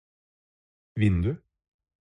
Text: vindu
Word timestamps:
vindu 0.97 1.31